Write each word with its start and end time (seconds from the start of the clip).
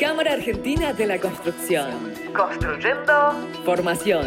Cámara 0.00 0.32
Argentina 0.32 0.94
de 0.94 1.06
la 1.06 1.20
Construcción. 1.20 2.14
Construyendo 2.34 3.12
Formación. 3.66 4.26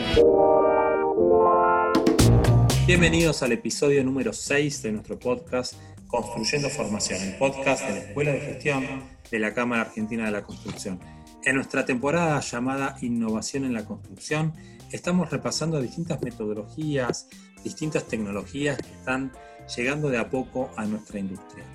Bienvenidos 2.86 3.42
al 3.42 3.54
episodio 3.54 4.04
número 4.04 4.34
6 4.34 4.84
de 4.84 4.92
nuestro 4.92 5.18
podcast 5.18 5.74
Construyendo 6.06 6.70
Formación, 6.70 7.24
el 7.24 7.38
podcast 7.38 7.88
de 7.88 7.90
la 7.90 8.00
Escuela 8.02 8.32
de 8.34 8.42
Gestión 8.42 8.86
de 9.32 9.40
la 9.40 9.56
Cámara 9.56 9.82
Argentina 9.82 10.26
de 10.26 10.32
la 10.32 10.44
Construcción. 10.44 11.00
En 11.44 11.56
nuestra 11.56 11.84
temporada 11.86 12.40
llamada 12.40 12.96
Innovación 13.02 13.66
en 13.66 13.74
la 13.74 13.84
Construcción, 13.84 14.54
estamos 14.92 15.32
repasando 15.32 15.82
distintas 15.82 16.22
metodologías, 16.22 17.30
distintas 17.64 18.08
tecnologías 18.08 18.78
que 18.78 18.92
están 18.92 19.32
llegando 19.76 20.10
de 20.10 20.20
a 20.20 20.30
poco 20.30 20.70
a 20.78 20.86
nuestra 20.86 21.18
industria. 21.18 21.66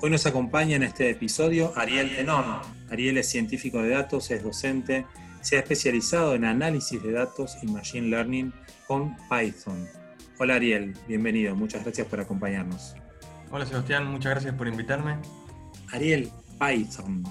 Hoy 0.00 0.10
nos 0.10 0.26
acompaña 0.26 0.76
en 0.76 0.84
este 0.84 1.10
episodio 1.10 1.72
Ariel 1.74 2.14
Tenón. 2.14 2.44
Ariel 2.88 3.18
es 3.18 3.28
científico 3.28 3.82
de 3.82 3.88
datos, 3.88 4.30
es 4.30 4.44
docente, 4.44 5.04
se 5.40 5.56
ha 5.56 5.58
especializado 5.58 6.36
en 6.36 6.44
análisis 6.44 7.02
de 7.02 7.10
datos 7.10 7.56
y 7.62 7.66
machine 7.66 8.06
learning 8.06 8.52
con 8.86 9.16
Python. 9.28 9.88
Hola 10.38 10.54
Ariel, 10.54 10.94
bienvenido, 11.08 11.56
muchas 11.56 11.82
gracias 11.82 12.06
por 12.06 12.20
acompañarnos. 12.20 12.94
Hola 13.50 13.66
Sebastián, 13.66 14.06
muchas 14.06 14.34
gracias 14.34 14.54
por 14.54 14.68
invitarme. 14.68 15.16
Ariel, 15.90 16.30
Python, 16.60 17.24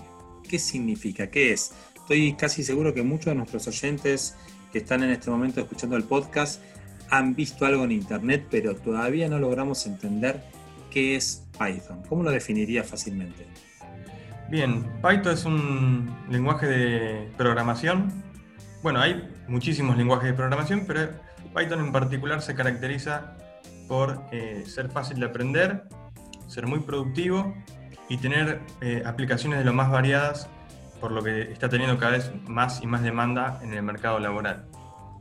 ¿qué 0.44 0.60
significa? 0.60 1.32
¿Qué 1.32 1.54
es? 1.54 1.72
Estoy 1.96 2.34
casi 2.34 2.66
seguro 2.66 2.94
que 2.94 3.02
muchos 3.02 3.28
de 3.28 3.36
nuestros 3.36 3.66
oyentes 3.70 4.36
que 4.74 4.80
están 4.80 5.04
en 5.04 5.12
este 5.12 5.30
momento 5.30 5.62
escuchando 5.62 5.96
el 5.96 6.04
podcast 6.04 6.62
han 7.10 7.34
visto 7.34 7.66
algo 7.66 7.86
en 7.86 7.94
internet, 7.94 8.46
pero 8.52 8.76
todavía 8.76 9.30
no 9.30 9.40
logramos 9.40 9.86
entender 9.88 10.44
qué 10.92 11.16
es 11.16 11.47
Python. 11.58 12.04
¿Cómo 12.08 12.24
lo 12.24 12.32
definiría 12.32 12.84
fácilmente? 12.84 13.48
Bien, 14.50 14.84
Python 15.02 15.34
es 15.34 15.46
un 15.46 16.16
lenguaje 16.30 16.68
de 16.68 17.30
programación. 17.38 18.12
Bueno, 18.82 19.02
hay 19.02 19.28
muchísimos 19.48 19.98
lenguajes 19.98 20.30
de 20.30 20.34
programación, 20.34 20.86
pero 20.88 21.10
Python 21.56 21.80
en 21.80 21.92
particular 21.92 22.42
se 22.42 22.56
caracteriza 22.56 23.36
por 23.88 24.24
eh, 24.32 24.64
ser 24.66 24.90
fácil 24.90 25.20
de 25.20 25.26
aprender, 25.26 25.84
ser 26.48 26.66
muy 26.68 26.80
productivo 26.80 27.54
y 28.10 28.18
tener 28.18 28.62
eh, 28.82 29.04
aplicaciones 29.06 29.60
de 29.60 29.66
lo 29.66 29.74
más 29.74 29.90
variadas, 29.90 30.50
por 31.02 31.12
lo 31.12 31.22
que 31.22 31.52
está 31.52 31.68
teniendo 31.68 31.98
cada 31.98 32.14
vez 32.14 32.32
más 32.48 32.82
y 32.82 32.88
más 32.88 33.04
demanda 33.04 33.60
en 33.64 33.74
el 33.74 33.84
mercado 33.84 34.20
laboral. 34.20 34.66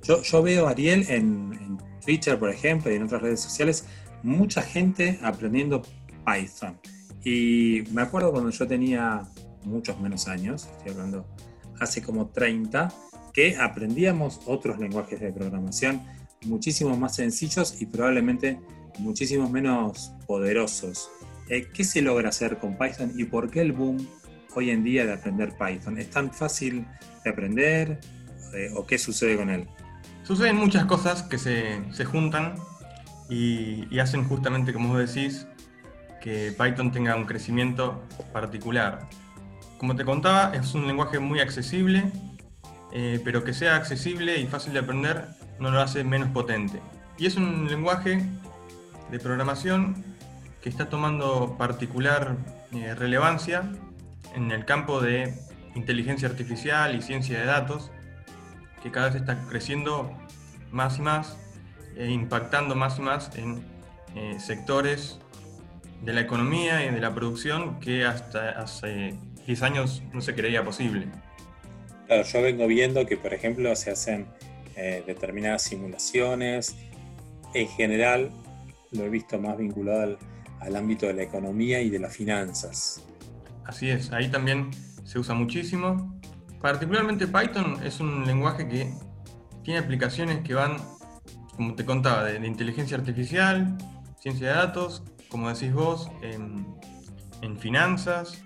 Yo, 0.02 0.22
yo 0.22 0.42
veo, 0.42 0.68
Ariel, 0.68 1.04
en, 1.08 1.52
en 1.52 1.78
Twitter, 2.04 2.38
por 2.38 2.50
ejemplo, 2.50 2.92
y 2.92 2.94
en 2.94 3.02
otras 3.02 3.22
redes 3.22 3.40
sociales, 3.40 3.88
mucha 4.22 4.62
gente 4.62 5.18
aprendiendo 5.22 5.82
Python. 6.26 6.78
Y 7.24 7.84
me 7.92 8.02
acuerdo 8.02 8.32
cuando 8.32 8.50
yo 8.50 8.66
tenía 8.66 9.22
muchos 9.64 9.98
menos 10.00 10.28
años, 10.28 10.68
estoy 10.76 10.92
hablando 10.92 11.26
hace 11.80 12.02
como 12.02 12.28
30, 12.28 12.92
que 13.32 13.56
aprendíamos 13.56 14.40
otros 14.46 14.78
lenguajes 14.78 15.20
de 15.20 15.32
programación 15.32 16.02
muchísimo 16.44 16.96
más 16.96 17.16
sencillos 17.16 17.80
y 17.80 17.86
probablemente 17.86 18.60
muchísimo 18.98 19.48
menos 19.48 20.12
poderosos. 20.26 21.10
Eh, 21.48 21.68
¿Qué 21.72 21.84
se 21.84 22.02
logra 22.02 22.30
hacer 22.30 22.58
con 22.58 22.76
Python 22.76 23.12
y 23.16 23.24
por 23.24 23.50
qué 23.50 23.60
el 23.60 23.72
boom 23.72 24.06
hoy 24.54 24.70
en 24.70 24.82
día 24.82 25.06
de 25.06 25.12
aprender 25.12 25.54
Python? 25.56 25.98
¿Es 25.98 26.10
tan 26.10 26.32
fácil 26.32 26.86
de 27.24 27.30
aprender 27.30 28.00
eh, 28.54 28.70
o 28.74 28.86
qué 28.86 28.98
sucede 28.98 29.36
con 29.36 29.50
él? 29.50 29.68
Suceden 30.22 30.56
muchas 30.56 30.86
cosas 30.86 31.22
que 31.22 31.38
se, 31.38 31.80
se 31.92 32.04
juntan 32.04 32.54
y, 33.28 33.86
y, 33.90 33.98
hacen 34.00 34.24
justamente, 34.24 34.72
como 34.72 34.88
vos 34.88 35.14
decís, 35.14 35.46
que 36.26 36.50
Python 36.50 36.90
tenga 36.90 37.14
un 37.14 37.24
crecimiento 37.24 38.02
particular. 38.32 39.08
Como 39.78 39.94
te 39.94 40.04
contaba, 40.04 40.56
es 40.56 40.74
un 40.74 40.88
lenguaje 40.88 41.20
muy 41.20 41.38
accesible, 41.38 42.10
eh, 42.90 43.20
pero 43.24 43.44
que 43.44 43.54
sea 43.54 43.76
accesible 43.76 44.36
y 44.36 44.48
fácil 44.48 44.72
de 44.72 44.80
aprender 44.80 45.28
no 45.60 45.70
lo 45.70 45.80
hace 45.80 46.02
menos 46.02 46.30
potente. 46.30 46.80
Y 47.16 47.26
es 47.26 47.36
un 47.36 47.68
lenguaje 47.68 48.24
de 49.08 49.20
programación 49.20 50.02
que 50.60 50.68
está 50.68 50.88
tomando 50.88 51.54
particular 51.56 52.36
eh, 52.72 52.92
relevancia 52.96 53.70
en 54.34 54.50
el 54.50 54.64
campo 54.64 55.00
de 55.00 55.32
inteligencia 55.76 56.26
artificial 56.26 56.96
y 56.96 57.02
ciencia 57.02 57.38
de 57.38 57.46
datos, 57.46 57.92
que 58.82 58.90
cada 58.90 59.10
vez 59.10 59.14
está 59.14 59.38
creciendo 59.48 60.10
más 60.72 60.98
y 60.98 61.02
más 61.02 61.38
e 61.96 62.10
impactando 62.10 62.74
más 62.74 62.98
y 62.98 63.02
más 63.02 63.30
en 63.36 63.64
eh, 64.16 64.40
sectores 64.40 65.20
de 66.06 66.12
la 66.12 66.20
economía 66.20 66.86
y 66.86 66.94
de 66.94 67.00
la 67.00 67.12
producción 67.12 67.80
que 67.80 68.04
hasta 68.04 68.50
hace 68.50 69.18
10 69.44 69.62
años 69.62 70.02
no 70.12 70.20
se 70.20 70.36
creía 70.36 70.64
posible. 70.64 71.08
Claro, 72.06 72.22
yo 72.22 72.42
vengo 72.42 72.68
viendo 72.68 73.04
que, 73.04 73.16
por 73.16 73.34
ejemplo, 73.34 73.74
se 73.74 73.90
hacen 73.90 74.28
eh, 74.76 75.02
determinadas 75.04 75.64
simulaciones. 75.64 76.76
En 77.54 77.66
general, 77.66 78.30
lo 78.92 79.04
he 79.04 79.08
visto 79.08 79.40
más 79.40 79.58
vinculado 79.58 80.02
al, 80.02 80.18
al 80.60 80.76
ámbito 80.76 81.06
de 81.06 81.14
la 81.14 81.24
economía 81.24 81.80
y 81.82 81.90
de 81.90 81.98
las 81.98 82.16
finanzas. 82.16 83.04
Así 83.64 83.90
es, 83.90 84.12
ahí 84.12 84.30
también 84.30 84.70
se 85.02 85.18
usa 85.18 85.34
muchísimo. 85.34 86.20
Particularmente 86.60 87.26
Python 87.26 87.80
es 87.82 87.98
un 87.98 88.24
lenguaje 88.24 88.68
que 88.68 88.94
tiene 89.64 89.80
aplicaciones 89.80 90.44
que 90.44 90.54
van, 90.54 90.76
como 91.56 91.74
te 91.74 91.84
contaba, 91.84 92.22
de, 92.22 92.38
de 92.38 92.46
inteligencia 92.46 92.96
artificial, 92.96 93.76
ciencia 94.20 94.50
de 94.50 94.54
datos, 94.54 95.02
como 95.28 95.52
decís 95.52 95.72
vos, 95.72 96.10
en, 96.22 96.76
finanzas, 97.58 98.42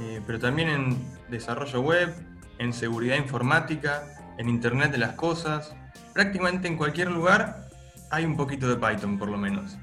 eh, 0.00 0.20
pero 0.26 0.38
también 0.38 0.68
en 0.68 0.96
desarrollo 1.30 1.80
web, 1.80 2.14
en 2.58 2.72
seguridad 2.72 3.16
informática, 3.16 4.34
en 4.38 4.48
Internet 4.48 4.92
de 4.92 4.98
las 4.98 5.12
Cosas. 5.12 5.74
Prácticamente 6.12 6.68
en 6.68 6.76
cualquier 6.76 7.10
lugar 7.10 7.68
hay 8.10 8.24
un 8.24 8.36
poquito 8.36 8.68
de 8.68 8.76
Python, 8.76 9.18
por 9.18 9.28
lo 9.28 9.38
menos. 9.38 9.78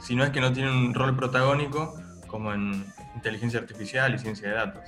Si 0.00 0.14
no 0.14 0.24
es 0.24 0.30
que 0.30 0.40
no 0.40 0.52
tiene 0.52 0.70
un 0.70 0.94
rol 0.94 1.16
protagónico 1.16 2.00
como 2.26 2.52
en 2.52 2.84
inteligencia 3.14 3.60
artificial 3.60 4.14
y 4.14 4.18
ciencia 4.18 4.48
de 4.48 4.54
datos. 4.54 4.82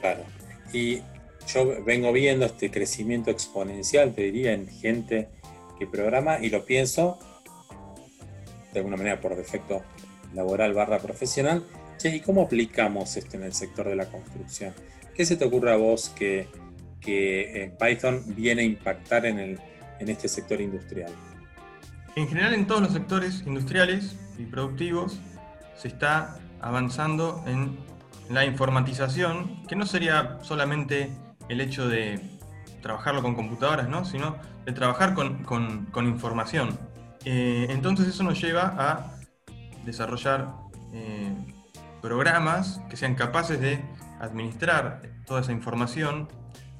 Claro. 0.00 0.24
Y 0.72 1.02
yo 1.46 1.84
vengo 1.84 2.12
viendo 2.12 2.46
este 2.46 2.70
crecimiento 2.70 3.30
exponencial, 3.30 4.14
te 4.14 4.22
diría, 4.22 4.52
en 4.52 4.68
gente 4.68 5.28
que 5.78 5.86
programa 5.86 6.38
y 6.38 6.50
lo 6.50 6.64
pienso 6.64 7.18
de 8.72 8.80
alguna 8.80 8.96
manera 8.96 9.20
por 9.20 9.34
defecto 9.34 9.82
laboral 10.34 10.74
barra 10.74 10.98
profesional. 10.98 11.64
Che, 11.98 12.14
¿y 12.14 12.20
cómo 12.20 12.42
aplicamos 12.42 13.16
esto 13.16 13.36
en 13.36 13.44
el 13.44 13.52
sector 13.52 13.88
de 13.88 13.96
la 13.96 14.06
construcción? 14.06 14.72
¿Qué 15.14 15.24
se 15.26 15.36
te 15.36 15.44
ocurre 15.44 15.72
a 15.72 15.76
vos 15.76 16.10
que, 16.10 16.48
que 17.00 17.74
Python 17.78 18.22
viene 18.28 18.62
a 18.62 18.64
impactar 18.64 19.26
en, 19.26 19.38
el, 19.38 19.58
en 19.98 20.08
este 20.08 20.28
sector 20.28 20.60
industrial? 20.60 21.12
En 22.14 22.28
general 22.28 22.54
en 22.54 22.66
todos 22.66 22.80
los 22.82 22.92
sectores 22.92 23.42
industriales 23.46 24.16
y 24.38 24.44
productivos 24.44 25.18
se 25.76 25.88
está 25.88 26.38
avanzando 26.60 27.42
en 27.46 27.78
la 28.28 28.44
informatización, 28.44 29.62
que 29.66 29.76
no 29.76 29.86
sería 29.86 30.38
solamente 30.42 31.10
el 31.48 31.60
hecho 31.60 31.88
de 31.88 32.20
trabajarlo 32.82 33.22
con 33.22 33.34
computadoras, 33.34 33.88
¿no? 33.88 34.04
sino 34.04 34.36
de 34.64 34.72
trabajar 34.72 35.14
con, 35.14 35.44
con, 35.44 35.86
con 35.86 36.06
información. 36.06 36.78
Eh, 37.24 37.66
entonces 37.70 38.06
eso 38.08 38.22
nos 38.22 38.40
lleva 38.40 38.74
a 38.78 39.17
desarrollar 39.88 40.54
eh, 40.92 41.34
programas 42.00 42.80
que 42.88 42.96
sean 42.96 43.14
capaces 43.14 43.58
de 43.60 43.82
administrar 44.20 45.02
toda 45.26 45.40
esa 45.40 45.52
información. 45.52 46.28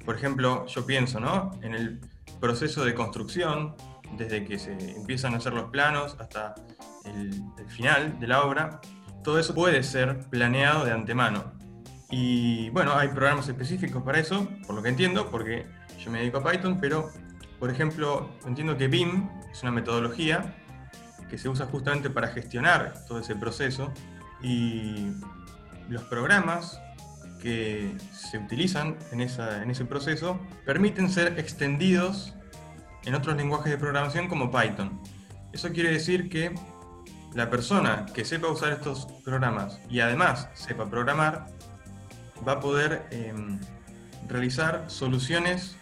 Por 0.05 0.15
ejemplo, 0.15 0.65
yo 0.67 0.85
pienso 0.85 1.19
¿no? 1.19 1.51
en 1.61 1.73
el 1.73 1.99
proceso 2.39 2.85
de 2.85 2.93
construcción, 2.93 3.75
desde 4.17 4.45
que 4.45 4.57
se 4.57 4.73
empiezan 4.95 5.33
a 5.33 5.37
hacer 5.37 5.53
los 5.53 5.69
planos 5.69 6.15
hasta 6.19 6.55
el, 7.05 7.43
el 7.57 7.67
final 7.67 8.19
de 8.19 8.27
la 8.27 8.43
obra, 8.43 8.79
todo 9.23 9.39
eso 9.39 9.53
puede 9.53 9.83
ser 9.83 10.29
planeado 10.29 10.85
de 10.85 10.91
antemano. 10.91 11.51
Y 12.09 12.69
bueno, 12.69 12.93
hay 12.95 13.09
programas 13.09 13.47
específicos 13.47 14.01
para 14.03 14.19
eso, 14.19 14.47
por 14.65 14.75
lo 14.75 14.81
que 14.81 14.89
entiendo, 14.89 15.29
porque 15.29 15.67
yo 15.99 16.11
me 16.11 16.19
dedico 16.19 16.37
a 16.37 16.43
Python, 16.43 16.79
pero 16.79 17.11
por 17.59 17.69
ejemplo, 17.69 18.29
entiendo 18.45 18.77
que 18.77 18.87
BIM 18.87 19.29
es 19.51 19.61
una 19.63 19.71
metodología 19.71 20.55
que 21.29 21.37
se 21.37 21.49
usa 21.49 21.65
justamente 21.65 22.09
para 22.09 22.29
gestionar 22.29 23.05
todo 23.07 23.19
ese 23.19 23.35
proceso 23.35 23.91
y 24.41 25.11
los 25.89 26.03
programas 26.03 26.79
que 27.41 27.95
se 28.11 28.37
utilizan 28.37 28.97
en, 29.11 29.21
esa, 29.21 29.63
en 29.63 29.71
ese 29.71 29.85
proceso 29.85 30.39
permiten 30.65 31.09
ser 31.09 31.39
extendidos 31.39 32.33
en 33.05 33.15
otros 33.15 33.35
lenguajes 33.37 33.71
de 33.71 33.77
programación 33.77 34.27
como 34.27 34.51
Python. 34.51 35.01
Eso 35.53 35.69
quiere 35.71 35.91
decir 35.91 36.29
que 36.29 36.53
la 37.33 37.49
persona 37.49 38.05
que 38.13 38.25
sepa 38.25 38.47
usar 38.47 38.73
estos 38.73 39.05
programas 39.23 39.79
y 39.89 39.99
además 39.99 40.49
sepa 40.53 40.89
programar 40.89 41.47
va 42.47 42.53
a 42.53 42.59
poder 42.59 43.07
eh, 43.11 43.33
realizar 44.27 44.85
soluciones 44.87 45.77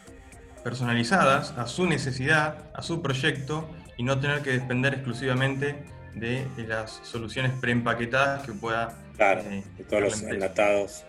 personalizadas 0.63 1.51
a 1.51 1.67
su 1.67 1.85
necesidad, 1.85 2.69
a 2.73 2.81
su 2.81 3.01
proyecto 3.01 3.69
y 3.97 4.03
no 4.03 4.19
tener 4.19 4.41
que 4.41 4.51
depender 4.51 4.93
exclusivamente 4.93 5.75
de, 6.15 6.45
de 6.55 6.67
las 6.67 6.99
soluciones 7.03 7.51
preempaquetadas 7.59 8.45
que 8.45 8.53
pueda... 8.53 8.97
Claro, 9.15 9.41
eh, 9.41 9.63
de 9.77 9.83
todos 9.83 10.03
los 10.03 10.21
enlatados 10.23 11.03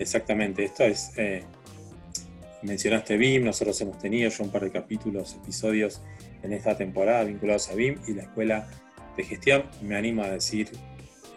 Exactamente, 0.00 0.64
esto 0.64 0.82
es, 0.82 1.12
eh, 1.18 1.44
mencionaste 2.62 3.18
BIM, 3.18 3.44
nosotros 3.44 3.78
hemos 3.82 3.98
tenido 3.98 4.30
ya 4.30 4.42
un 4.42 4.50
par 4.50 4.62
de 4.62 4.70
capítulos, 4.70 5.34
episodios 5.34 6.00
en 6.42 6.54
esta 6.54 6.74
temporada 6.74 7.24
vinculados 7.24 7.68
a 7.68 7.74
BIM 7.74 7.98
y 8.08 8.14
la 8.14 8.22
escuela 8.22 8.66
de 9.14 9.24
gestión. 9.24 9.64
Me 9.82 9.96
animo 9.96 10.22
a 10.22 10.30
decir 10.30 10.70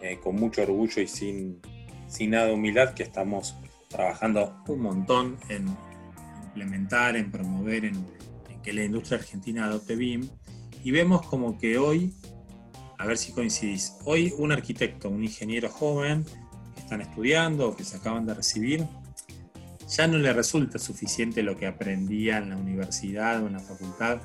eh, 0.02 0.18
con 0.24 0.38
mucho 0.38 0.62
orgullo 0.62 1.02
y 1.02 1.08
sin, 1.08 1.60
sin 2.08 2.30
nada 2.30 2.46
de 2.46 2.54
humildad 2.54 2.94
que 2.94 3.04
estamos 3.04 3.58
trabajando 3.90 4.56
un 4.70 4.80
montón 4.80 5.38
en 5.50 5.68
implementar, 6.46 7.18
en 7.18 7.32
promover, 7.32 7.84
en, 7.84 7.96
en 8.50 8.62
que 8.62 8.72
la 8.72 8.86
industria 8.86 9.18
argentina 9.18 9.66
adopte 9.66 9.98
BIM. 9.98 10.30
Y 10.84 10.92
vemos 10.92 11.26
como 11.26 11.58
que 11.58 11.78
hoy, 11.78 12.14
a 12.98 13.06
ver 13.06 13.18
si 13.18 13.32
coincidís, 13.32 13.94
hoy 14.04 14.34
un 14.38 14.52
arquitecto, 14.52 15.10
un 15.10 15.24
ingeniero 15.24 15.70
joven, 15.70 16.26
que 16.76 16.82
están 16.82 17.00
estudiando 17.00 17.70
o 17.70 17.76
que 17.76 17.86
se 17.86 17.98
acaban 17.98 18.26
de 18.26 18.34
recibir, 18.34 18.86
ya 19.88 20.08
no 20.08 20.18
le 20.18 20.34
resulta 20.34 20.80
suficiente 20.80 21.42
lo 21.42 21.56
que 21.56 21.68
aprendía 21.68 22.38
en 22.38 22.50
la 22.50 22.58
universidad 22.58 23.42
o 23.42 23.48
en 23.48 23.54
la 23.54 23.60
facultad 23.60 24.20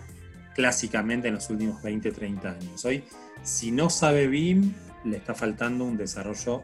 clásicamente 0.55 1.29
en 1.29 1.35
los 1.35 1.49
últimos 1.51 1.81
20, 1.83 2.11
30 2.11 2.51
años. 2.51 2.85
Hoy, 2.85 3.05
si 3.45 3.71
no 3.71 3.89
sabe 3.89 4.27
BIM, 4.27 4.75
le 5.05 5.17
está 5.17 5.35
faltando 5.35 5.85
un 5.85 5.97
desarrollo 5.97 6.63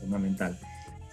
fundamental. 0.00 0.58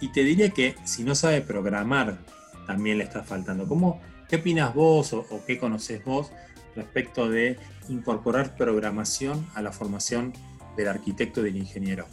Y 0.00 0.08
te 0.08 0.24
diría 0.24 0.50
que 0.50 0.74
si 0.82 1.04
no 1.04 1.14
sabe 1.14 1.42
programar, 1.42 2.18
también 2.66 2.98
le 2.98 3.04
está 3.04 3.22
faltando. 3.22 3.68
¿Cómo, 3.68 4.00
¿Qué 4.28 4.36
opinas 4.36 4.74
vos 4.74 5.12
o, 5.12 5.20
o 5.30 5.44
qué 5.46 5.58
conoces 5.58 6.04
vos 6.04 6.32
respecto 6.76 7.28
de 7.28 7.58
incorporar 7.88 8.56
programación 8.56 9.46
a 9.54 9.62
la 9.62 9.72
formación 9.72 10.32
del 10.76 10.88
arquitecto 10.88 11.40
y 11.40 11.44
del 11.44 11.56
ingeniero? 11.56 12.06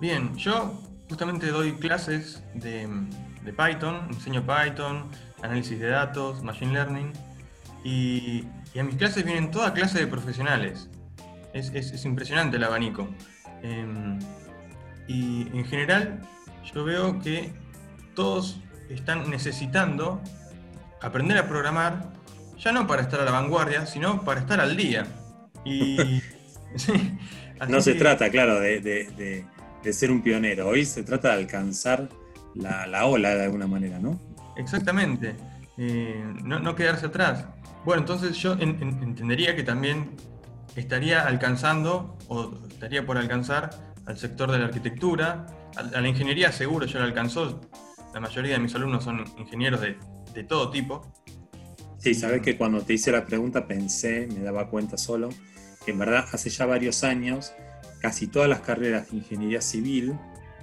Bien, 0.00 0.34
yo 0.36 0.80
justamente 1.08 1.48
doy 1.48 1.72
clases 1.72 2.42
de, 2.54 2.88
Python, 3.44 4.06
enseño 4.10 4.44
Python, 4.46 5.10
análisis 5.42 5.78
de 5.78 5.88
datos, 5.88 6.42
machine 6.42 6.72
learning, 6.72 7.12
y, 7.84 8.44
a 8.78 8.82
mis 8.84 8.96
clases 8.96 9.24
vienen 9.24 9.50
toda 9.50 9.72
clase 9.74 9.98
de 9.98 10.06
profesionales. 10.06 10.88
Es, 11.52 11.70
es, 11.74 11.90
es 11.92 12.04
impresionante 12.04 12.56
el 12.56 12.64
abanico. 12.64 13.08
Eh, 13.62 14.18
y 15.08 15.48
en 15.52 15.64
general 15.64 16.20
yo 16.72 16.84
veo 16.84 17.18
que 17.18 17.52
todos 18.14 18.60
están 18.88 19.28
necesitando 19.28 20.20
aprender 21.02 21.36
a 21.38 21.48
programar, 21.48 22.12
ya 22.60 22.72
no 22.72 22.86
para 22.86 23.02
estar 23.02 23.20
a 23.20 23.24
la 23.24 23.30
vanguardia, 23.30 23.86
sino 23.86 24.22
para 24.22 24.40
estar 24.40 24.60
al 24.60 24.76
día. 24.76 25.06
Y, 25.64 25.96
sí, 26.76 27.18
no 27.68 27.80
se 27.80 27.94
que, 27.94 27.98
trata, 27.98 28.30
claro, 28.30 28.60
de, 28.60 28.80
de, 28.80 29.10
de, 29.16 29.44
de, 29.82 29.92
ser 29.92 30.10
un 30.10 30.22
pionero. 30.22 30.68
Hoy 30.68 30.84
se 30.84 31.02
trata 31.02 31.28
de 31.28 31.34
alcanzar 31.34 32.08
la, 32.54 32.86
la 32.86 33.06
ola 33.06 33.34
de 33.34 33.44
alguna 33.44 33.66
manera, 33.66 33.98
¿no? 33.98 34.20
Exactamente. 34.56 35.34
Eh, 35.78 36.22
no, 36.44 36.60
no, 36.60 36.74
quedarse 36.74 37.06
atrás. 37.06 37.46
Bueno, 37.84 38.02
entonces 38.02 38.36
yo 38.36 38.52
en, 38.52 38.82
en, 38.82 39.02
entendería 39.02 39.56
que 39.56 39.62
también 39.62 40.16
estaría 40.76 41.26
alcanzando 41.26 42.18
o 42.28 42.52
estaría 42.68 43.06
por 43.06 43.16
alcanzar 43.16 43.70
al 44.06 44.18
sector 44.18 44.50
de 44.52 44.58
la 44.58 44.66
arquitectura, 44.66 45.46
a, 45.76 45.96
a 45.96 46.00
la 46.00 46.08
ingeniería 46.08 46.52
seguro 46.52 46.84
ya 46.84 46.98
lo 46.98 47.06
alcanzó. 47.06 47.60
La 48.12 48.20
mayoría 48.20 48.54
de 48.54 48.60
mis 48.60 48.74
alumnos 48.74 49.04
son 49.04 49.24
ingenieros 49.38 49.80
de, 49.80 49.96
de 50.34 50.44
todo 50.44 50.70
tipo. 50.70 51.19
Sí, 52.00 52.14
sabes 52.14 52.40
que 52.40 52.56
cuando 52.56 52.80
te 52.80 52.94
hice 52.94 53.12
la 53.12 53.26
pregunta 53.26 53.66
pensé, 53.66 54.26
me 54.34 54.40
daba 54.40 54.70
cuenta 54.70 54.96
solo, 54.96 55.28
que 55.84 55.90
en 55.90 55.98
verdad 55.98 56.26
hace 56.32 56.48
ya 56.48 56.64
varios 56.64 57.04
años 57.04 57.52
casi 58.00 58.26
todas 58.26 58.48
las 58.48 58.60
carreras 58.60 59.10
de 59.10 59.18
ingeniería 59.18 59.60
civil 59.60 60.14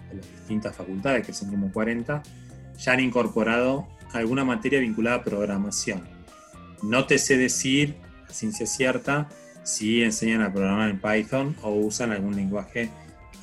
de 0.10 0.16
las 0.16 0.32
distintas 0.32 0.76
facultades, 0.76 1.26
que 1.26 1.34
son 1.34 1.52
como 1.52 1.72
40, 1.72 2.24
ya 2.80 2.92
han 2.92 3.00
incorporado 3.02 3.88
alguna 4.14 4.46
materia 4.46 4.80
vinculada 4.80 5.18
a 5.18 5.24
programación. 5.24 6.08
No 6.82 7.06
te 7.06 7.20
sé 7.20 7.38
decir 7.38 7.98
a 8.28 8.34
ciencia 8.34 8.66
cierta 8.66 9.30
si 9.62 10.02
enseñan 10.02 10.42
a 10.42 10.52
programar 10.52 10.90
en 10.90 11.00
Python 11.00 11.56
o 11.62 11.72
usan 11.72 12.12
algún 12.12 12.36
lenguaje 12.36 12.90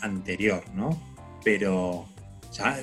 anterior, 0.01 0.65
¿no? 0.75 1.01
Pero 1.45 2.09
ya 2.53 2.81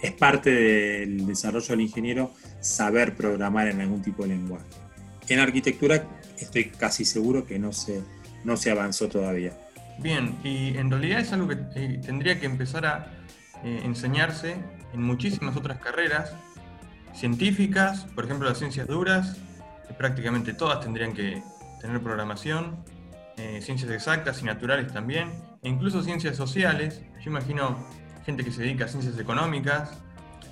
es 0.00 0.12
parte 0.12 0.50
del 0.50 1.26
desarrollo 1.26 1.68
del 1.68 1.80
ingeniero 1.80 2.32
saber 2.60 3.14
programar 3.14 3.68
en 3.68 3.80
algún 3.80 4.02
tipo 4.02 4.22
de 4.22 4.30
lenguaje. 4.30 4.66
En 5.28 5.40
arquitectura 5.40 6.04
estoy 6.38 6.66
casi 6.66 7.04
seguro 7.04 7.44
que 7.44 7.58
no 7.58 7.72
se, 7.72 8.02
no 8.44 8.56
se 8.56 8.70
avanzó 8.70 9.08
todavía. 9.08 9.52
Bien, 9.98 10.36
y 10.44 10.76
en 10.76 10.90
realidad 10.90 11.20
es 11.20 11.32
algo 11.32 11.48
que 11.48 11.58
eh, 11.74 12.00
tendría 12.04 12.38
que 12.38 12.46
empezar 12.46 12.86
a 12.86 13.12
eh, 13.64 13.80
enseñarse 13.84 14.56
en 14.94 15.02
muchísimas 15.02 15.56
otras 15.56 15.78
carreras 15.80 16.32
científicas, 17.14 18.06
por 18.14 18.24
ejemplo 18.24 18.48
las 18.48 18.58
ciencias 18.58 18.86
duras, 18.86 19.36
prácticamente 19.98 20.54
todas 20.54 20.80
tendrían 20.80 21.14
que 21.14 21.42
tener 21.80 22.00
programación, 22.00 22.84
eh, 23.36 23.60
ciencias 23.60 23.90
exactas 23.90 24.40
y 24.40 24.44
naturales 24.44 24.92
también, 24.92 25.30
e 25.62 25.68
incluso 25.68 26.02
ciencias 26.02 26.36
sociales. 26.36 27.02
Yo 27.20 27.30
imagino 27.30 27.76
gente 28.28 28.44
que 28.44 28.52
se 28.52 28.60
dedica 28.60 28.84
a 28.84 28.88
ciencias 28.88 29.18
económicas. 29.18 29.88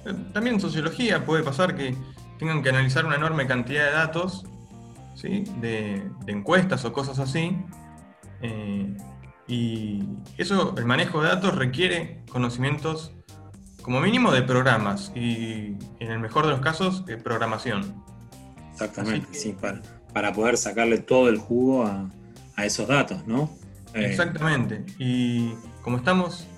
Eh, 0.07 0.15
también 0.33 0.59
sociología 0.59 1.27
puede 1.27 1.43
pasar 1.43 1.77
que 1.77 1.95
tengan 2.39 2.63
que 2.63 2.71
analizar 2.71 3.05
una 3.05 3.17
enorme 3.17 3.47
cantidad 3.47 3.85
de 3.85 3.91
datos, 3.93 4.47
¿sí? 5.15 5.45
de, 5.61 6.03
de 6.25 6.33
encuestas 6.33 6.87
o 6.87 6.93
cosas 6.95 7.19
así. 7.19 7.55
Eh, 8.41 8.97
y 9.47 10.03
eso, 10.39 10.75
el 10.79 10.87
manejo 10.87 11.21
de 11.21 11.29
datos 11.29 11.55
requiere 11.55 12.23
conocimientos 12.31 13.13
como 13.83 14.01
mínimo 14.01 14.33
de 14.33 14.41
programas 14.41 15.13
y 15.15 15.77
en 16.01 16.11
el 16.11 16.19
mejor 16.19 16.47
de 16.47 16.53
los 16.53 16.61
casos 16.61 17.05
de 17.05 17.19
programación. 17.19 18.03
Exactamente, 18.73 19.29
que, 19.29 19.39
sí, 19.39 19.55
para, 19.61 19.83
para, 20.15 20.33
poder 20.33 20.57
sacarle 20.57 20.97
todo 20.99 21.29
el 21.29 21.37
jugo 21.37 21.85
a, 21.85 22.11
a 22.57 22.65
esos 22.65 22.89
datos, 22.89 23.27
¿no? 23.27 23.51
Eh. 23.93 24.07
Exactamente, 24.07 24.85
y 24.99 25.53
como 25.83 25.99
estamos 25.99 26.49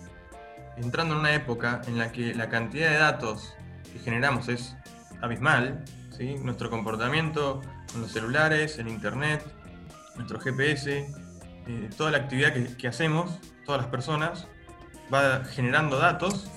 entrando 0.83 1.15
en 1.15 1.21
una 1.21 1.35
época 1.35 1.83
en 1.87 1.99
la 1.99 2.13
que 2.13 2.35
la 2.35 2.49
cantidad 2.49 2.91
de 2.91 2.99
datos 2.99 3.55
que 3.93 3.99
generamos 3.99 4.49
es 4.49 4.77
abismal, 5.21 5.85
¿sí? 6.17 6.37
nuestro 6.43 6.71
comportamiento 6.71 7.61
con 7.93 8.03
los 8.03 8.13
celulares, 8.13 8.79
el 8.79 8.89
internet, 8.89 9.45
nuestro 10.17 10.41
GPS, 10.41 11.07
eh, 11.67 11.91
toda 11.97 12.11
la 12.11 12.19
actividad 12.19 12.53
que, 12.53 12.89
hacemos, 12.89 13.39
todas 13.65 13.83
las 13.83 13.91
personas, 13.91 14.47
va 15.13 15.45
generando 15.45 15.99
datos 15.99 16.51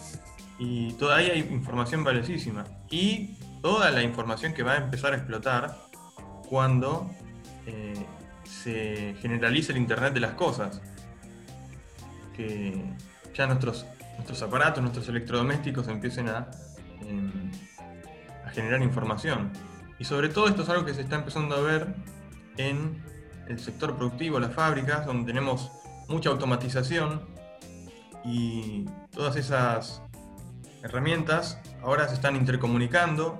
y 0.59 0.93
todavía 0.93 1.33
hay 1.33 1.39
información 1.39 2.03
valiosísima. 2.03 2.65
Y 2.89 3.37
toda 3.61 3.91
la 3.91 4.03
información 4.03 4.53
que 4.53 4.63
va 4.63 4.73
a 4.73 4.77
empezar 4.77 5.13
a 5.13 5.17
explotar 5.17 5.77
cuando 6.49 7.09
eh, 7.65 7.93
se 8.43 9.15
generalice 9.21 9.71
el 9.71 9.77
Internet 9.77 10.13
de 10.13 10.19
las 10.19 10.33
cosas. 10.33 10.81
Que 12.35 12.93
ya 13.33 13.47
nuestros, 13.47 13.85
nuestros 14.21 14.43
aparatos, 14.43 14.83
nuestros 14.83 15.09
electrodomésticos 15.09 15.87
empiecen 15.87 16.29
a, 16.29 16.47
eh, 17.01 17.51
a 18.45 18.49
generar 18.51 18.83
información. 18.83 19.51
Y 19.97 20.03
sobre 20.03 20.29
todo 20.29 20.47
esto 20.47 20.61
es 20.61 20.69
algo 20.69 20.85
que 20.85 20.93
se 20.93 21.01
está 21.01 21.15
empezando 21.15 21.55
a 21.55 21.61
ver 21.61 21.95
en 22.57 23.03
el 23.47 23.59
sector 23.59 23.95
productivo, 23.95 24.39
las 24.39 24.53
fábricas, 24.53 25.07
donde 25.07 25.25
tenemos 25.25 25.71
mucha 26.07 26.29
automatización 26.29 27.21
y 28.23 28.85
todas 29.11 29.35
esas 29.37 30.03
herramientas 30.83 31.59
ahora 31.81 32.07
se 32.07 32.13
están 32.13 32.35
intercomunicando, 32.35 33.39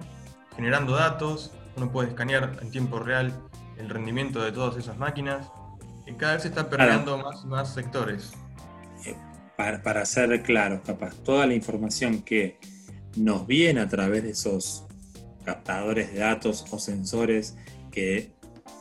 generando 0.56 0.96
datos, 0.96 1.52
uno 1.78 1.92
puede 1.92 2.10
escanear 2.10 2.58
en 2.60 2.72
tiempo 2.72 2.98
real 2.98 3.32
el 3.78 3.88
rendimiento 3.88 4.42
de 4.42 4.52
todas 4.52 4.78
esas 4.78 4.98
máquinas 4.98 5.48
y 6.08 6.14
cada 6.14 6.34
vez 6.34 6.42
se 6.42 6.48
está 6.48 6.68
perdiendo 6.68 7.14
claro. 7.14 7.30
más 7.30 7.44
y 7.44 7.48
más 7.48 7.74
sectores. 7.74 8.34
Para, 9.62 9.84
para 9.84 10.06
ser 10.06 10.42
claros, 10.42 10.82
capaz, 10.84 11.14
toda 11.18 11.46
la 11.46 11.54
información 11.54 12.24
que 12.24 12.58
nos 13.16 13.46
viene 13.46 13.82
a 13.82 13.88
través 13.88 14.24
de 14.24 14.32
esos 14.32 14.86
captadores 15.46 16.12
de 16.12 16.18
datos 16.18 16.66
o 16.72 16.80
sensores 16.80 17.56
que 17.92 18.32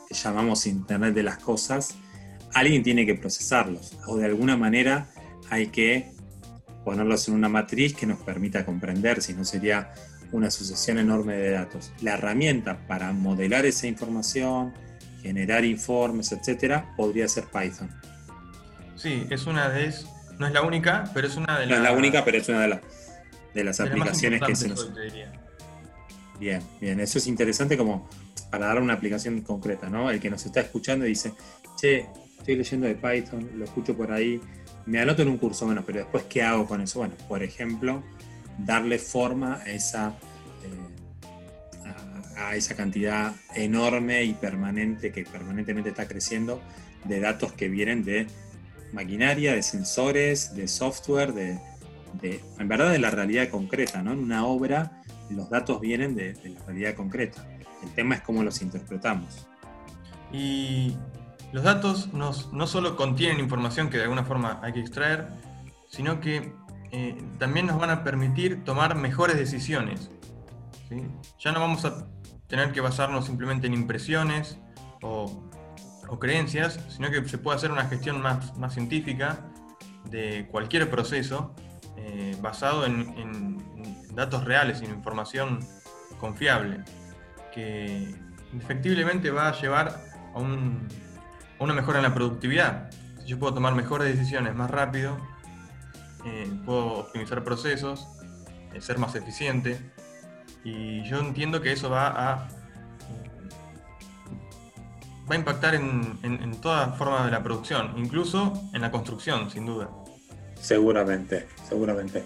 llamamos 0.09 0.65
Internet 0.65 1.13
de 1.13 1.21
las 1.21 1.37
Cosas, 1.37 1.93
alguien 2.55 2.81
tiene 2.81 3.05
que 3.05 3.13
procesarlos 3.13 3.95
o 4.07 4.17
de 4.17 4.25
alguna 4.25 4.57
manera 4.57 5.07
hay 5.51 5.67
que 5.67 6.13
ponerlos 6.83 7.27
en 7.27 7.35
una 7.35 7.47
matriz 7.47 7.93
que 7.93 8.07
nos 8.07 8.17
permita 8.17 8.65
comprender, 8.65 9.21
si 9.21 9.35
no 9.35 9.45
sería 9.45 9.93
una 10.31 10.49
sucesión 10.49 10.97
enorme 10.97 11.35
de 11.35 11.51
datos. 11.51 11.93
La 12.01 12.15
herramienta 12.15 12.87
para 12.87 13.13
modelar 13.13 13.67
esa 13.67 13.85
información, 13.85 14.73
generar 15.21 15.63
informes, 15.63 16.31
etcétera, 16.31 16.91
podría 16.97 17.27
ser 17.27 17.43
Python. 17.53 17.91
Sí, 18.95 19.27
es 19.29 19.45
una 19.45 19.69
de 19.69 19.89
no 20.41 20.47
es 20.47 20.53
la 20.53 20.63
única, 20.63 21.03
pero 21.13 21.27
es 21.27 21.35
una 21.37 21.59
de 21.59 21.67
las. 21.67 21.69
No 21.69 21.75
es 21.75 21.91
la 21.91 21.97
única, 21.97 22.25
pero 22.25 22.37
es 22.39 22.49
una 22.49 22.61
de, 22.61 22.67
la, 22.67 22.81
de 23.53 23.63
las 23.63 23.77
de 23.77 23.83
aplicaciones 23.83 24.41
que 24.41 24.55
se 24.55 24.69
nos. 24.69 24.91
Bien, 26.39 26.63
bien, 26.81 26.99
eso 26.99 27.19
es 27.19 27.27
interesante 27.27 27.77
como 27.77 28.09
para 28.49 28.65
dar 28.65 28.81
una 28.81 28.93
aplicación 28.93 29.41
concreta, 29.41 29.87
¿no? 29.87 30.09
El 30.09 30.19
que 30.19 30.31
nos 30.31 30.43
está 30.43 30.59
escuchando 30.59 31.05
y 31.05 31.09
dice, 31.09 31.33
che, 31.79 32.07
estoy 32.39 32.55
leyendo 32.55 32.87
de 32.87 32.95
Python, 32.95 33.51
lo 33.55 33.65
escucho 33.65 33.95
por 33.95 34.11
ahí, 34.11 34.41
me 34.87 34.99
anoto 34.99 35.21
en 35.21 35.27
un 35.27 35.37
curso, 35.37 35.67
bueno, 35.67 35.83
pero 35.85 35.99
después, 35.99 36.23
¿qué 36.23 36.41
hago 36.41 36.65
con 36.65 36.81
eso? 36.81 36.97
Bueno, 36.97 37.13
por 37.27 37.43
ejemplo, 37.43 38.03
darle 38.57 38.97
forma 38.97 39.57
a 39.57 39.69
esa, 39.69 40.15
eh, 40.63 42.35
a, 42.35 42.55
esa 42.55 42.75
cantidad 42.75 43.35
enorme 43.53 44.23
y 44.23 44.33
permanente 44.33 45.11
que 45.11 45.23
permanentemente 45.23 45.89
está 45.89 46.07
creciendo 46.07 46.59
de 47.03 47.19
datos 47.19 47.53
que 47.53 47.69
vienen 47.69 48.03
de 48.03 48.25
maquinaria, 48.93 49.53
de 49.53 49.63
sensores, 49.63 50.55
de 50.55 50.67
software, 50.67 51.33
de, 51.33 51.59
en 52.59 52.67
verdad 52.67 52.91
de 52.91 52.99
la 52.99 53.09
realidad 53.09 53.49
concreta, 53.49 54.01
¿no? 54.03 54.13
En 54.13 54.19
una 54.19 54.45
obra 54.45 55.01
los 55.29 55.49
datos 55.49 55.79
vienen 55.79 56.15
de, 56.15 56.33
la 56.43 56.65
realidad 56.65 56.95
concreta. 56.95 57.45
El 57.83 57.91
tema 57.93 58.15
es 58.15 58.21
cómo 58.21 58.43
los 58.43 58.61
interpretamos. 58.61 59.47
Y 60.31 60.95
los 61.53 61.63
datos 61.63 62.13
no 62.13 62.67
solo 62.67 62.95
contienen 62.95 63.39
información 63.39 63.89
que 63.89 63.97
de 63.97 64.03
alguna 64.03 64.23
forma 64.23 64.59
hay 64.61 64.73
que 64.73 64.81
extraer, 64.81 65.27
sino 65.89 66.19
que 66.19 66.53
eh, 66.91 67.17
también 67.39 67.67
nos 67.67 67.79
van 67.79 67.89
a 67.89 68.03
permitir 68.03 68.63
tomar 68.63 68.95
mejores 68.95 69.37
decisiones. 69.37 70.11
Ya 71.39 71.53
no 71.53 71.61
vamos 71.61 71.85
a 71.85 72.05
tener 72.47 72.73
que 72.73 72.81
basarnos 72.81 73.25
simplemente 73.25 73.67
en 73.67 73.73
impresiones 73.73 74.59
o, 75.01 75.49
creencias, 76.19 76.79
sino 76.89 77.09
que 77.09 77.27
se 77.27 77.37
puede 77.37 77.57
hacer 77.57 77.71
una 77.71 77.85
gestión 77.85 78.21
más, 78.21 78.57
más 78.57 78.73
científica 78.73 79.39
de 80.09 80.47
cualquier 80.51 80.89
proceso 80.89 81.55
eh, 81.97 82.35
basado 82.41 82.85
en, 82.85 83.61
datos 84.13 84.43
reales, 84.43 84.81
en 84.81 84.89
información 84.91 85.59
confiable, 86.19 86.83
que 87.53 88.13
efectivamente 88.57 89.31
va 89.31 89.47
a 89.47 89.61
llevar 89.61 90.03
a 90.35 90.39
una 90.39 91.73
mejora 91.73 91.99
en 91.99 92.03
la 92.03 92.13
productividad. 92.13 92.91
Si 93.19 93.27
yo 93.27 93.39
puedo 93.39 93.53
tomar 93.53 93.73
mejores 93.73 94.13
decisiones 94.13 94.53
más 94.53 94.69
rápido, 94.69 95.17
eh, 96.25 96.51
puedo 96.65 96.99
optimizar 96.99 97.43
procesos, 97.43 98.05
eh, 98.73 98.81
ser 98.81 98.97
más 98.97 99.15
eficiente. 99.15 99.79
Y 100.63 101.03
yo 101.03 101.19
entiendo 101.19 101.61
que 101.61 101.71
eso 101.71 101.89
va 101.89 102.07
a, 102.07 102.47
va 105.31 105.35
a 105.35 105.39
impactar 105.39 105.75
en, 105.75 106.19
en, 106.23 106.59
toda 106.59 106.91
forma 106.91 107.25
de 107.25 107.31
la 107.31 107.41
producción, 107.41 107.93
incluso 107.95 108.69
en 108.73 108.81
la 108.81 108.91
construcción, 108.91 109.49
sin 109.49 109.65
duda. 109.65 109.89
Seguramente, 110.59 111.47
seguramente. 111.69 112.25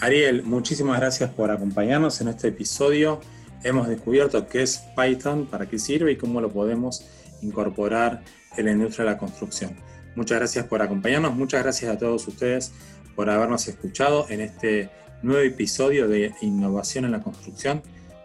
Ariel, 0.00 0.42
muchísimas 0.42 0.98
gracias 0.98 1.30
por 1.30 1.52
acompañarnos 1.52 2.20
en 2.20 2.26
este 2.28 2.48
episodio. 2.48 3.20
Hemos 3.62 3.86
descubierto 3.86 4.48
qué 4.48 4.62
es 4.62 4.82
Python, 4.96 5.46
para 5.46 5.68
qué 5.68 5.78
sirve 5.78 6.10
y 6.10 6.16
cómo 6.16 6.40
lo 6.40 6.50
podemos 6.50 7.06
incorporar 7.42 8.24
en 8.56 8.66
la 8.66 8.72
industria 8.72 9.04
de 9.04 9.12
la 9.12 9.18
construcción. 9.18 9.76
Muchas 10.16 10.38
gracias 10.40 10.66
por 10.66 10.82
acompañarnos, 10.82 11.36
muchas 11.36 11.62
gracias 11.62 11.94
a 11.94 11.96
todos 11.96 12.26
ustedes 12.26 12.72
por 13.14 13.30
habernos 13.30 13.68
escuchado 13.68 14.26
en 14.30 14.40
este 14.40 14.90
nuevo 15.22 15.42
episodio 15.42 16.08
de 16.08 16.34
Innovación 16.40 17.04
en 17.04 17.12
la 17.12 17.20
Construcción 17.20 17.82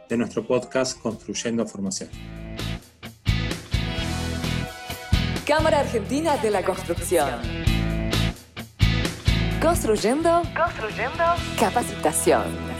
de 0.10 0.18
nuestro 0.18 0.48
podcast 0.48 1.00
Construyendo 1.00 1.68
Formación. 1.68 2.47
Cámara 5.48 5.80
Argentina 5.80 6.36
de 6.36 6.52
la 6.52 6.62
Construcción. 6.62 7.30
Construyendo, 9.62 10.42
construyendo 10.54 11.24
capacitación. 11.58 12.77